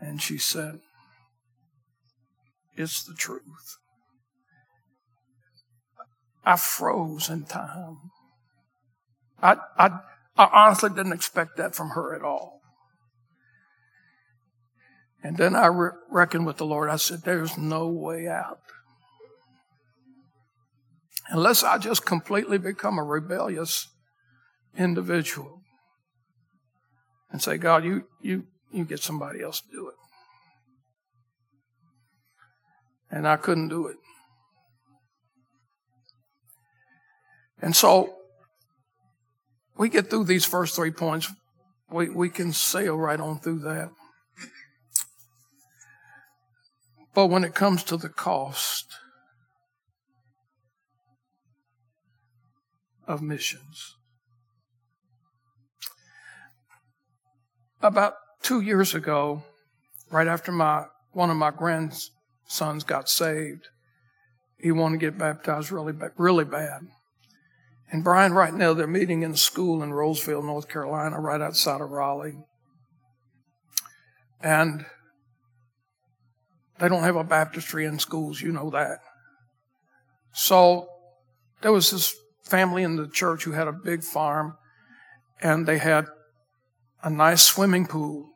[0.00, 0.80] and she said,
[2.76, 3.76] It's the truth.
[6.44, 8.10] I froze in time.
[9.40, 10.00] I, I,
[10.36, 12.60] I honestly didn't expect that from her at all.
[15.22, 16.90] And then I re- reckoned with the Lord.
[16.90, 18.58] I said, There's no way out.
[21.28, 23.86] Unless I just completely become a rebellious
[24.76, 25.61] individual
[27.32, 29.94] and say, God, you, you, you get somebody else to do it.
[33.10, 33.96] And I couldn't do it.
[37.60, 38.14] And so
[39.76, 41.32] we get through these first three points,
[41.90, 43.90] we, we can sail right on through that.
[47.14, 48.86] But when it comes to the cost
[53.06, 53.96] of missions,
[57.82, 59.42] about two years ago,
[60.10, 63.68] right after my one of my grandsons got saved,
[64.58, 66.82] he wanted to get baptized really, really bad.
[67.90, 71.82] And Brian, right now, they're meeting in a school in Rolesville, North Carolina, right outside
[71.82, 72.38] of Raleigh.
[74.40, 74.86] And
[76.78, 79.00] they don't have a baptistry in schools, you know that.
[80.32, 80.88] So
[81.60, 84.56] there was this family in the church who had a big farm,
[85.42, 86.06] and they had
[87.02, 88.30] a nice swimming pool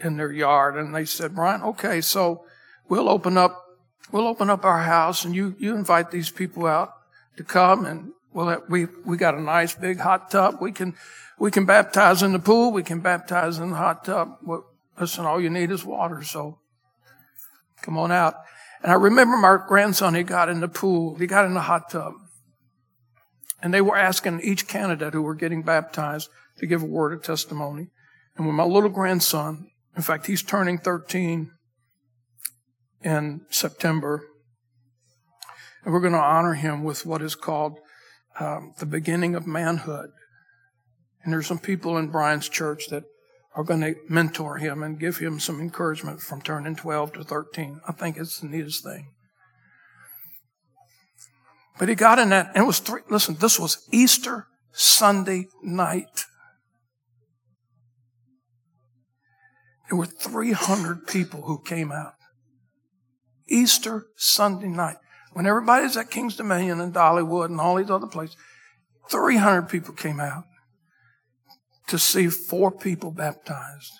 [0.00, 0.76] in their yard.
[0.76, 2.44] And they said, Brian, okay, so
[2.88, 3.64] we'll open up,
[4.12, 6.92] we'll open up our house, and you you invite these people out
[7.36, 10.58] to come and well, we we got a nice big hot tub.
[10.60, 10.94] We can
[11.38, 12.72] we can baptize in the pool.
[12.72, 14.38] We can baptize in the hot tub.
[14.42, 14.66] Well,
[15.00, 16.22] listen, all you need is water.
[16.24, 16.58] So
[17.80, 18.34] come on out.
[18.82, 20.16] And I remember my grandson.
[20.16, 21.14] He got in the pool.
[21.14, 22.14] He got in the hot tub,
[23.62, 27.22] and they were asking each candidate who were getting baptized to give a word of
[27.22, 27.88] testimony.
[28.36, 31.50] And when my little grandson, in fact, he's turning 13
[33.02, 34.24] in September,
[35.84, 37.78] and we're going to honor him with what is called
[38.40, 40.10] um, the beginning of manhood.
[41.22, 43.04] And there's some people in Brian's church that
[43.54, 47.80] are going to mentor him and give him some encouragement from turning 12 to 13.
[47.86, 49.10] I think it's the neatest thing.
[51.78, 56.24] But he got in that, and it was three, listen, this was Easter Sunday night.
[59.88, 62.14] There were 300 people who came out.
[63.46, 64.96] Easter Sunday night.
[65.32, 68.36] When everybody's at King's Dominion and Dollywood and all these other places,
[69.10, 70.44] 300 people came out
[71.88, 73.92] to see four people baptized.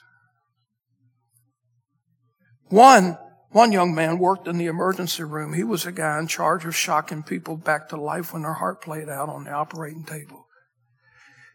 [2.68, 3.18] One,
[3.50, 5.52] one young man worked in the emergency room.
[5.52, 8.80] He was a guy in charge of shocking people back to life when their heart
[8.80, 10.46] played out on the operating table.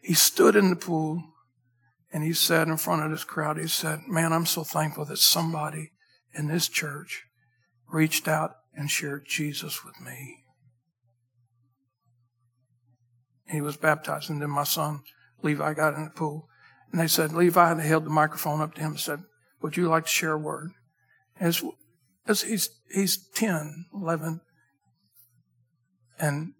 [0.01, 1.23] He stood in the pool
[2.11, 5.19] and he said in front of this crowd, he said, Man, I'm so thankful that
[5.19, 5.91] somebody
[6.33, 7.25] in this church
[7.91, 10.43] reached out and shared Jesus with me.
[13.47, 15.01] He was baptized, and then my son
[15.41, 16.47] Levi got in the pool.
[16.91, 19.23] And they said, Levi, they held the microphone up to him and said,
[19.61, 20.71] Would you like to share a word?
[21.39, 21.63] As,
[22.27, 24.41] as he's, he's 10, 11.
[26.19, 26.53] And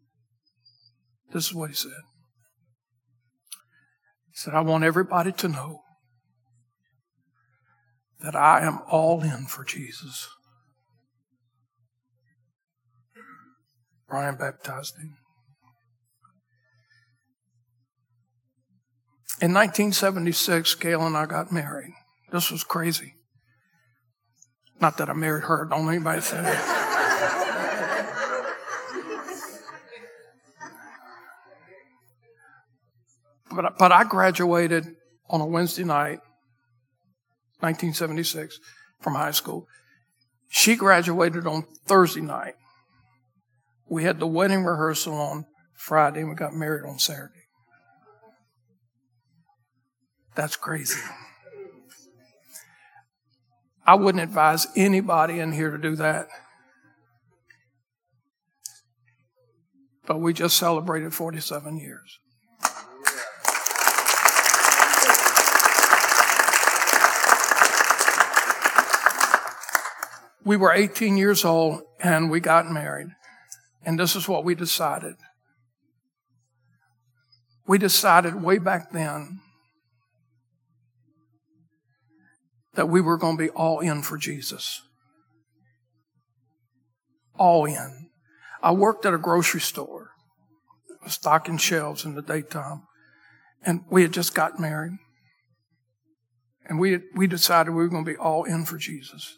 [1.34, 1.92] this is what he said.
[4.40, 5.82] Said, I want everybody to know
[8.22, 10.30] that I am all in for Jesus.
[14.08, 15.18] Brian baptized him.
[19.42, 21.92] In 1976, Gail and I got married.
[22.32, 23.16] This was crazy.
[24.80, 26.79] Not that I married her, don't anybody say that.
[33.56, 34.86] But, but I graduated
[35.30, 36.20] on a Wednesday night,
[37.60, 38.60] 1976,
[39.00, 39.68] from high school.
[40.50, 42.56] She graduated on Thursday night.
[43.88, 47.34] We had the wedding rehearsal on Friday and we got married on Saturday.
[50.36, 51.00] That's crazy.
[53.86, 56.28] I wouldn't advise anybody in here to do that.
[60.06, 62.20] But we just celebrated 47 years.
[70.44, 73.10] We were 18 years old and we got married.
[73.84, 75.16] And this is what we decided.
[77.68, 79.42] We decided way back then
[82.74, 84.82] that we were going to be all in for Jesus.
[87.38, 88.10] All in.
[88.62, 90.12] I worked at a grocery store,
[91.08, 92.84] stocking shelves in the daytime,
[93.64, 94.94] and we had just got married.
[96.66, 99.38] And we, we decided we were going to be all in for Jesus.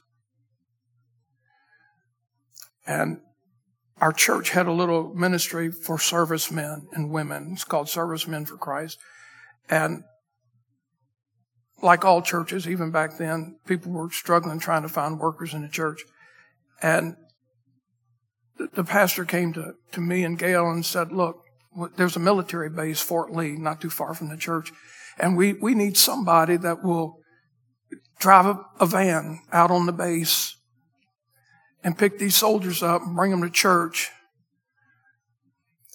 [2.86, 3.19] And
[3.99, 7.51] our church had a little ministry for servicemen and women.
[7.53, 8.97] It's called Servicemen for Christ.
[9.69, 10.03] And
[11.82, 15.67] like all churches, even back then, people were struggling trying to find workers in the
[15.67, 16.01] church.
[16.82, 17.15] And
[18.73, 21.43] the pastor came to, to me and Gail and said, look,
[21.95, 24.71] there's a military base, Fort Lee, not too far from the church.
[25.19, 27.19] And we, we need somebody that will
[28.19, 30.55] drive a, a van out on the base
[31.84, 34.11] and pick these soldiers up and bring them to church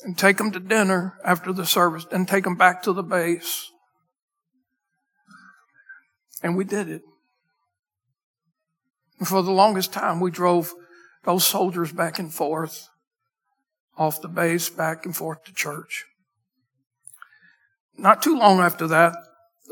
[0.04, 3.70] and take them to dinner after the service and take them back to the base.
[6.42, 7.02] And we did it.
[9.18, 10.72] And for the longest time, we drove
[11.24, 12.88] those soldiers back and forth
[13.96, 16.04] off the base, back and forth to church.
[17.96, 19.14] Not too long after that,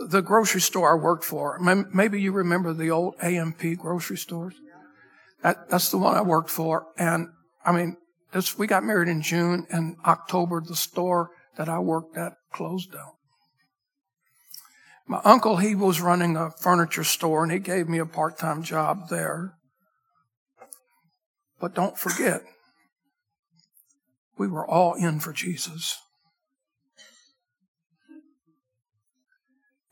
[0.08, 1.58] the grocery store I worked for,
[1.92, 4.54] maybe you remember the old A&P grocery stores.
[5.44, 6.86] That, that's the one I worked for.
[6.96, 7.28] And
[7.64, 7.98] I mean,
[8.32, 12.92] this, we got married in June and October, the store that I worked at closed
[12.92, 13.12] down.
[15.06, 19.10] My uncle, he was running a furniture store and he gave me a part-time job
[19.10, 19.52] there.
[21.60, 22.42] But don't forget,
[24.38, 25.98] we were all in for Jesus.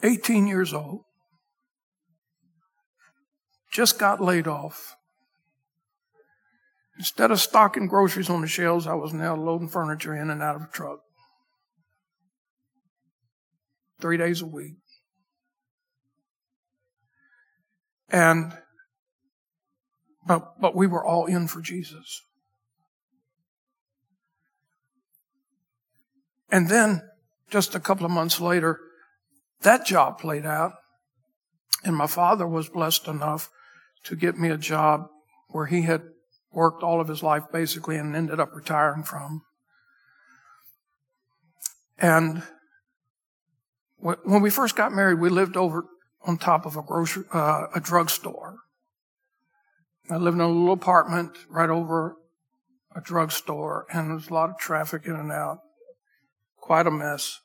[0.03, 1.03] 18 years old,
[3.71, 4.97] just got laid off.
[6.99, 10.57] Instead of stocking groceries on the shelves, I was now loading furniture in and out
[10.57, 11.01] of a truck.
[14.01, 14.75] Three days a week.
[18.11, 18.53] And,
[20.27, 22.21] but, but we were all in for Jesus.
[26.51, 27.03] And then,
[27.51, 28.79] just a couple of months later,
[29.63, 30.73] that job played out.
[31.85, 33.49] And my father was blessed enough
[34.05, 35.07] to get me a job
[35.49, 36.03] where he had
[36.53, 39.43] worked all of his life basically and ended up retiring from.
[41.99, 42.43] And
[43.99, 45.87] when we first got married, we lived over
[46.25, 48.59] on top of a grocery, uh, a drugstore.
[50.11, 52.17] I lived in a little apartment right over
[52.95, 55.61] a drugstore, and there was a lot of traffic in and out.
[56.57, 57.41] Quite a mess.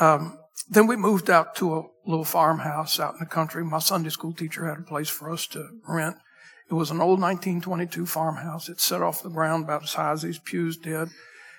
[0.00, 0.38] Um,
[0.68, 3.64] then we moved out to a little farmhouse out in the country.
[3.64, 6.16] My Sunday school teacher had a place for us to rent.
[6.72, 8.70] It was an old 1922 farmhouse.
[8.70, 11.10] It set off the ground about as high as these pews did,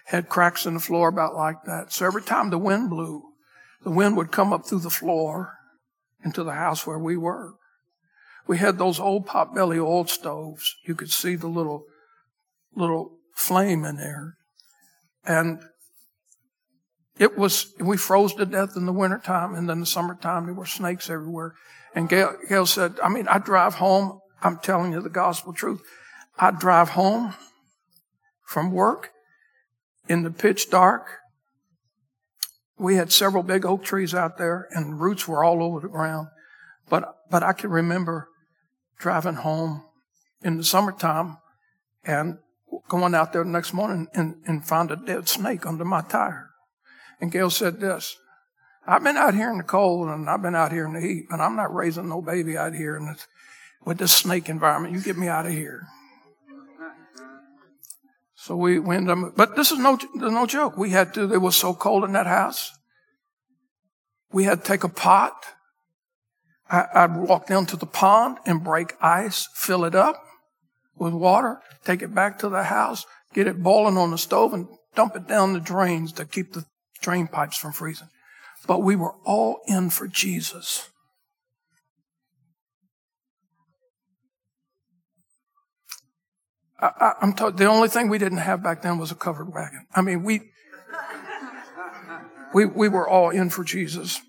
[0.06, 1.94] had cracks in the floor about like that.
[1.94, 3.22] So every time the wind blew,
[3.84, 5.54] the wind would come up through the floor
[6.26, 7.54] into the house where we were.
[8.48, 10.76] We had those old potbelly oil stoves.
[10.88, 11.84] You could see the little,
[12.76, 14.38] little flame in there.
[15.24, 15.62] And
[17.20, 20.66] it was, we froze to death in the wintertime and then the summertime there were
[20.66, 21.54] snakes everywhere.
[21.94, 24.20] And Gail, Gail said, I mean, I drive home.
[24.44, 25.82] I'm telling you the gospel truth.
[26.38, 27.34] I drive home
[28.46, 29.12] from work
[30.08, 31.24] in the pitch dark
[32.78, 36.28] we had several big oak trees out there and roots were all over the ground.
[36.90, 38.28] But, but I can remember
[39.00, 39.84] driving home
[40.44, 41.38] in the summertime
[42.04, 42.40] and
[42.90, 46.50] going out there the next morning and, and found a dead snake under my tire.
[47.22, 48.18] And Gail said this,
[48.86, 51.28] I've been out here in the cold and I've been out here in the heat,
[51.30, 53.28] but I'm not raising no baby out here this,
[53.86, 54.94] with this snake environment.
[54.94, 55.88] You get me out of here.
[58.36, 59.08] So we went,
[59.38, 60.78] but this is no, no joke.
[60.78, 62.72] We had to, it was so cold in that house.
[64.34, 65.34] We had to take a pot.
[66.70, 70.22] I, would walk down to the pond and break ice, fill it up
[70.98, 74.68] with water, take it back to the house, get it boiling on the stove and
[74.96, 76.66] dump it down the drains to keep the
[77.02, 78.10] drain pipes from freezing.
[78.68, 80.90] But we were all in for Jesus.
[86.84, 89.86] I, am told the only thing we didn't have back then was a covered wagon.
[89.96, 90.42] I mean, we,
[92.54, 94.20] we, we were all in for Jesus.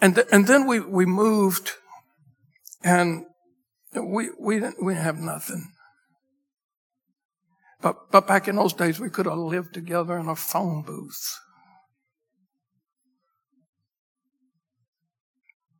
[0.00, 1.72] And, th- and then we, we moved
[2.82, 3.26] and
[3.94, 5.72] we, we didn't, we didn't have nothing.
[7.82, 11.38] But, but back in those days, we could have lived together in a phone booth.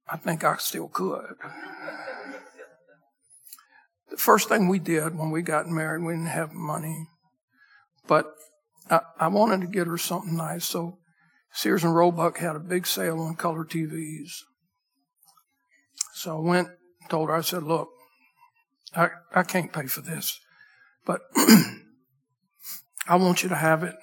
[0.06, 1.36] I think I still could.
[4.10, 7.06] The first thing we did when we got married, we didn't have money,
[8.06, 8.26] but
[8.90, 10.64] I, I wanted to get her something nice.
[10.64, 10.98] So
[11.52, 14.30] Sears and Roebuck had a big sale on color TVs.
[16.14, 16.68] So I went,
[17.08, 17.88] told her, I said, look,
[18.94, 20.40] I, I can't pay for this,
[21.06, 21.20] but
[23.08, 23.94] I want you to have it.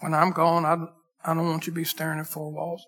[0.00, 0.76] When I'm gone, I,
[1.24, 2.84] I don't want you to be staring at four walls.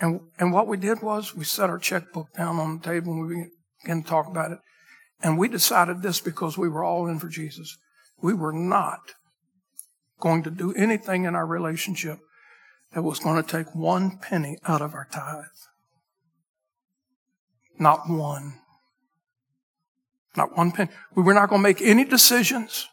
[0.00, 3.26] And, and what we did was we set our checkbook down on the table and
[3.26, 3.50] we
[3.82, 4.58] began to talk about it.
[5.20, 7.76] And we decided this because we were all in for Jesus.
[8.22, 9.00] We were not
[10.20, 12.18] going to do anything in our relationship
[12.92, 15.44] that was going to take one penny out of our tithe.
[17.78, 18.54] Not one.
[20.36, 20.90] Not one penny.
[21.14, 22.88] We were not going to make any decisions.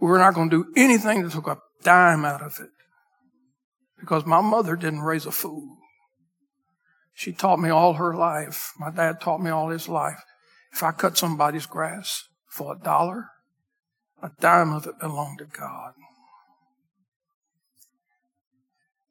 [0.00, 2.70] We were not going to do anything that took a dime out of it.
[3.98, 5.78] Because my mother didn't raise a fool.
[7.16, 8.74] She taught me all her life.
[8.78, 10.22] My dad taught me all his life.
[10.70, 13.30] If I cut somebody's grass for a dollar,
[14.22, 15.94] a dime of it belonged to God.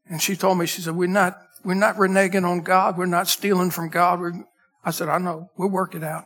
[0.08, 2.96] And she told me, she said, we're not, we're not reneging on God.
[2.96, 4.20] We're not stealing from God.
[4.20, 4.34] We're,
[4.84, 5.50] I said, I know.
[5.58, 6.26] We'll work it out.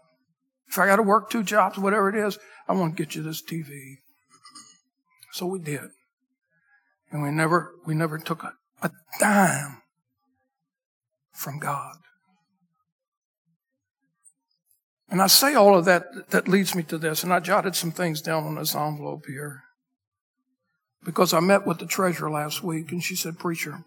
[0.68, 3.24] If I got to work two jobs, whatever it is, I want to get you
[3.24, 4.00] this TV.
[5.32, 5.92] So we did.
[7.10, 8.52] And we never, we never took a,
[8.82, 9.82] a dime
[11.40, 11.96] from God.
[15.10, 17.92] And I say all of that, that leads me to this, and I jotted some
[17.92, 19.64] things down on this envelope here.
[21.04, 23.86] Because I met with the treasurer last week, and she said, Preacher,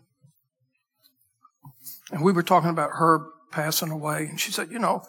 [2.10, 5.02] and we were talking about her passing away, and she said, You know,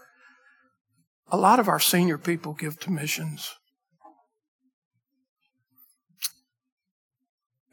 [1.32, 3.56] a lot of our senior people give to missions.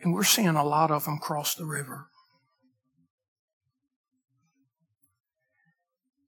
[0.01, 2.10] And we're seeing a lot of them cross the river.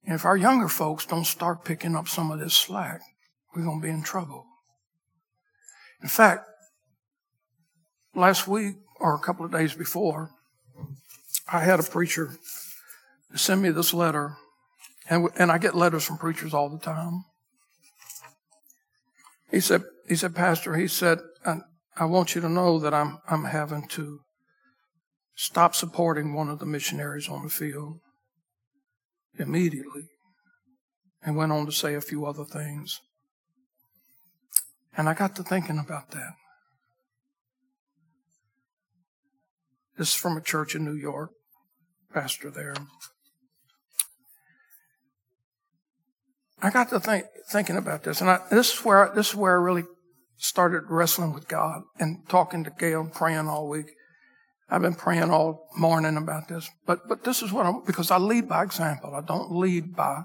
[0.05, 3.01] And if our younger folks don't start picking up some of this slack,
[3.55, 4.45] we're going to be in trouble.
[6.01, 6.45] In fact,
[8.13, 10.31] last week or a couple of days before,
[11.51, 12.31] I had a preacher
[13.35, 14.35] send me this letter,
[15.09, 17.23] and, and I get letters from preachers all the time.
[19.49, 21.59] He said, he said, Pastor, he said, I,
[21.95, 24.19] I want you to know that I'm, I'm having to
[25.35, 27.99] stop supporting one of the missionaries on the field
[29.37, 30.03] immediately
[31.23, 32.99] and went on to say a few other things.
[34.95, 36.33] And I got to thinking about that.
[39.97, 41.31] This is from a church in New York,
[42.13, 42.75] pastor there.
[46.61, 49.59] I got to think, thinking about this, and I, this is where this is where
[49.59, 49.83] I really
[50.37, 53.87] started wrestling with God and talking to Gail, and praying all week.
[54.69, 58.17] I've been praying all morning about this, but but this is what I'm because I
[58.17, 59.13] lead by example.
[59.13, 60.23] I don't lead by.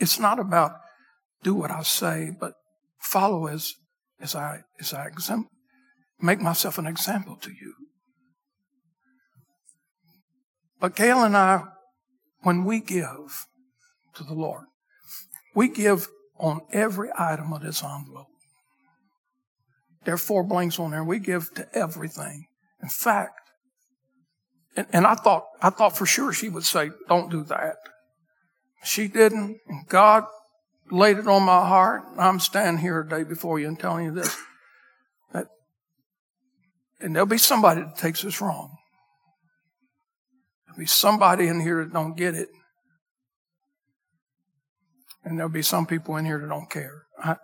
[0.00, 0.72] It's not about
[1.42, 2.54] do what I say, but
[3.00, 3.74] follow as
[4.20, 5.48] as I as I exam,
[6.20, 7.74] make myself an example to you.
[10.80, 11.64] But Gail and I,
[12.42, 13.46] when we give
[14.14, 14.64] to the Lord,
[15.54, 16.08] we give
[16.38, 18.28] on every item of this envelope.
[20.04, 21.04] There are four blanks on there.
[21.04, 22.46] We give to everything.
[22.82, 23.37] In fact,
[24.78, 27.78] and, and I thought, I thought for sure she would say, don't do that.
[28.84, 29.58] She didn't.
[29.88, 30.22] God
[30.88, 32.02] laid it on my heart.
[32.16, 34.36] I'm standing here today before you and telling you this.
[35.32, 35.48] That,
[37.00, 38.76] and there'll be somebody that takes this wrong.
[40.66, 42.48] There'll be somebody in here that don't get it.
[45.24, 47.02] And there'll be some people in here that don't care.
[47.20, 47.34] I,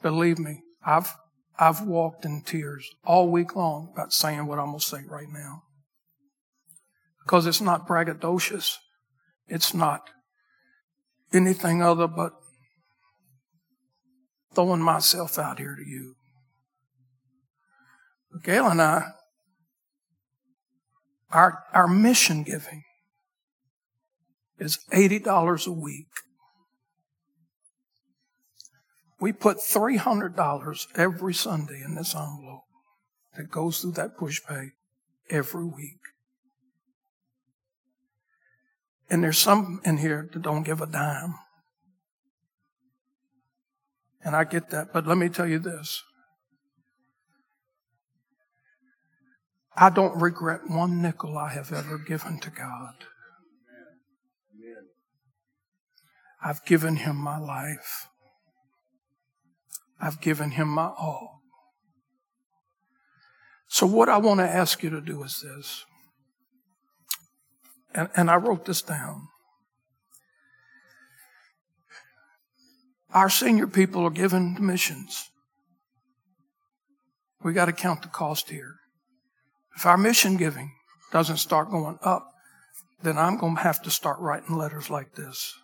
[0.00, 1.12] believe me, I've,
[1.58, 5.28] I've walked in tears all week long about saying what I'm going to say right
[5.30, 5.64] now.
[7.28, 8.78] Because it's not braggadocious.
[9.48, 10.08] It's not
[11.30, 12.32] anything other but
[14.54, 16.14] throwing myself out here to you.
[18.32, 19.08] But Gail and I,
[21.30, 22.84] our, our mission giving
[24.58, 26.06] is $80 a week.
[29.20, 32.62] We put $300 every Sunday in this envelope
[33.36, 34.70] that goes through that Pushpay
[35.28, 36.07] every week.
[39.10, 41.34] And there's some in here that don't give a dime.
[44.22, 46.02] And I get that, but let me tell you this.
[49.74, 52.94] I don't regret one nickel I have ever given to God.
[56.42, 58.08] I've given Him my life.
[60.00, 61.42] I've given Him my all.
[63.68, 65.84] So, what I want to ask you to do is this
[67.94, 69.28] and, and I wrote this down.
[73.12, 75.30] Our senior people are given missions.
[77.42, 78.74] We got to count the cost here.
[79.76, 80.72] If our mission giving
[81.12, 82.32] doesn't start going up,
[83.02, 85.54] then I'm going to have to start writing letters like this.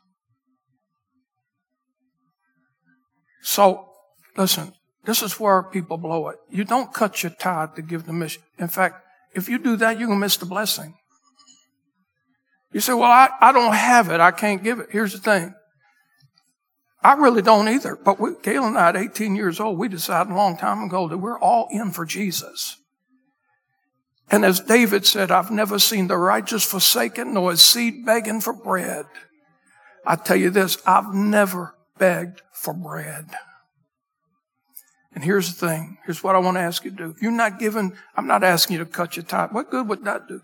[3.43, 3.89] So,
[4.37, 4.73] listen,
[5.05, 6.37] this is where people blow it.
[6.49, 8.43] You don't cut your tithe to give the mission.
[8.59, 9.05] In fact,
[9.35, 10.95] if you do that, you're going to miss the blessing.
[12.75, 14.19] You say, well, I, I don't have it.
[14.21, 14.89] I can't give it.
[14.91, 15.55] Here's the thing.
[17.05, 17.95] I really don't either.
[17.95, 21.07] But we, Gail and I, at 18 years old, we decided a long time ago
[21.07, 22.77] that we're all in for Jesus.
[24.29, 28.53] And as David said, I've never seen the righteous forsaken nor his seed begging for
[28.53, 29.07] bread.
[30.05, 33.27] I tell you this, I've never begged for bread.
[35.15, 35.99] And here's the thing.
[36.07, 37.11] Here's what I want to ask you to do.
[37.11, 39.53] If you're not given, I'm not asking you to cut your tithe.
[39.53, 40.41] What good would that do?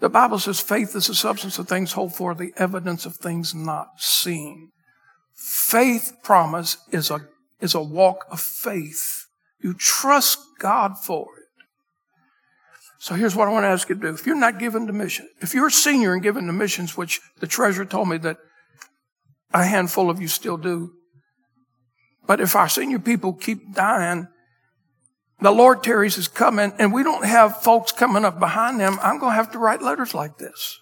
[0.00, 3.54] The Bible says faith is the substance of things hoped for, the evidence of things
[3.54, 4.70] not seen.
[5.34, 7.20] Faith promise is a,
[7.60, 9.26] is a walk of faith.
[9.62, 11.40] You trust God for it.
[12.98, 14.08] So here's what I want to ask you to do.
[14.08, 17.20] If you're not given to mission, if you're a senior and given to missions, which
[17.40, 18.38] the treasurer told me that
[19.52, 20.92] a handful of you still do,
[22.26, 24.28] but if our senior people keep dying,
[25.40, 29.18] the Lord tarries is coming and we don't have folks coming up behind them, I'm
[29.18, 30.78] going to have to write letters like this.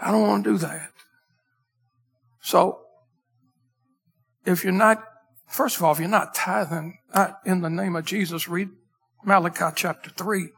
[0.00, 0.90] I don't want to do that.
[2.42, 2.80] So,
[4.46, 5.04] if you're not,
[5.46, 8.70] first of all, if you're not tithing uh, in the name of Jesus, read
[9.24, 10.48] Malachi chapter 3.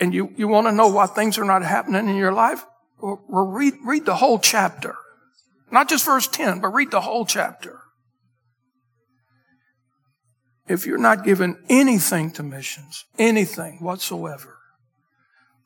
[0.00, 2.64] And you, you want to know why things are not happening in your life?
[3.00, 4.96] Well, read, read the whole chapter.
[5.70, 7.80] Not just verse 10, but read the whole chapter.
[10.66, 14.56] If you're not giving anything to missions, anything whatsoever,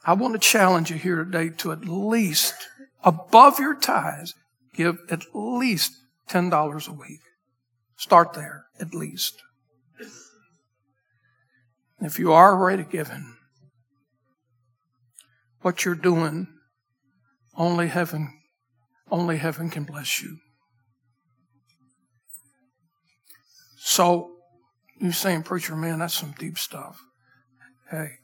[0.04, 2.54] I want to challenge you here today to at least,
[3.04, 4.34] above your tithes,
[4.74, 5.92] give at least
[6.28, 7.20] $10 a week.
[7.96, 9.42] Start there, at least.
[12.00, 13.34] If you are already giving,
[15.62, 16.46] what you're doing,
[17.56, 18.40] only heaven,
[19.10, 20.38] only heaven can bless you.
[23.76, 24.37] So,
[25.00, 27.00] you saying, preacher, man, that's some deep stuff.
[27.90, 28.18] Hey,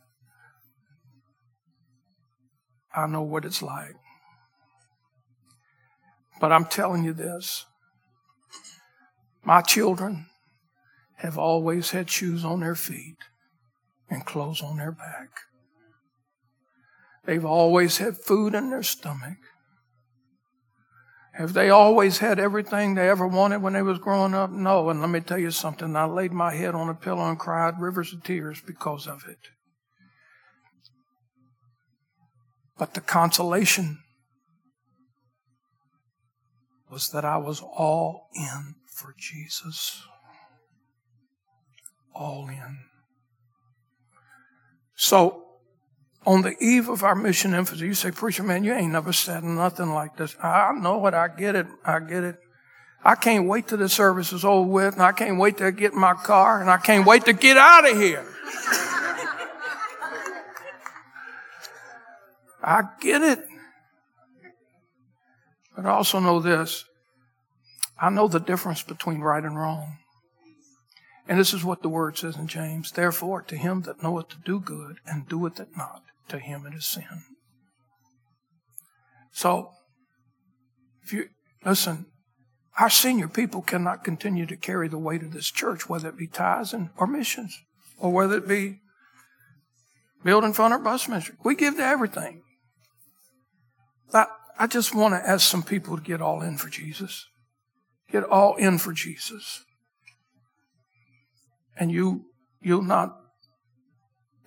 [2.94, 3.94] I know what it's like.
[6.40, 7.64] But I'm telling you this.
[9.42, 10.26] My children
[11.16, 13.16] have always had shoes on their feet
[14.10, 15.28] and clothes on their back.
[17.24, 19.38] They've always had food in their stomach.
[21.36, 24.50] Have they always had everything they ever wanted when they was growing up?
[24.50, 24.88] No.
[24.88, 25.96] And let me tell you something.
[25.96, 29.38] I laid my head on a pillow and cried rivers of tears because of it.
[32.78, 33.98] But the consolation
[36.88, 40.06] was that I was all in for Jesus.
[42.14, 42.78] All in.
[44.94, 45.43] So,
[46.26, 49.44] on the eve of our mission emphasis, you say, Preacher, man, you ain't never said
[49.44, 50.36] nothing like this.
[50.42, 51.14] I know it.
[51.14, 51.66] I get it.
[51.84, 52.36] I get it.
[53.04, 55.92] I can't wait till the service is over with, and I can't wait to get
[55.92, 58.26] in my car, and I can't wait to get out of here.
[62.62, 63.44] I get it.
[65.76, 66.86] But I also know this.
[68.00, 69.98] I know the difference between right and wrong.
[71.28, 72.92] And this is what the word says in James.
[72.92, 76.74] Therefore, to him that knoweth to do good and doeth it not, to him it
[76.74, 77.24] is sin.
[79.32, 79.70] So,
[81.02, 81.28] if you,
[81.64, 82.06] listen,
[82.78, 86.26] our senior people cannot continue to carry the weight of this church, whether it be
[86.26, 87.60] tithes and, or missions,
[87.98, 88.80] or whether it be
[90.24, 91.36] building front or bus ministry.
[91.44, 92.42] We give to everything.
[94.10, 97.26] But I just want to ask some people to get all in for Jesus.
[98.10, 99.64] Get all in for Jesus
[101.76, 102.26] and you
[102.60, 103.16] you'll not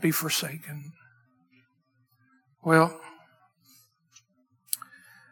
[0.01, 0.93] be forsaken.
[2.68, 2.99] Well,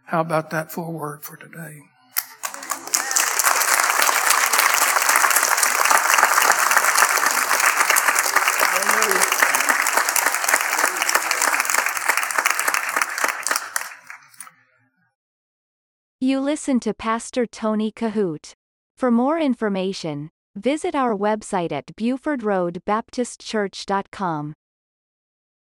[0.06, 1.82] how about that for a word for today?
[16.22, 18.54] You listen to Pastor Tony Kohout.
[18.96, 24.54] For more information, Visit our website at BufordRoadBaptistChurch.com.